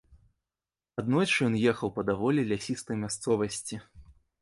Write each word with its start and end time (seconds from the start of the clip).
Аднойчы 1.03 1.39
ён 1.49 1.59
ехаў 1.73 1.93
па 1.99 2.07
даволі 2.09 2.49
лясістай 2.55 2.95
мясцовасці. 3.07 3.75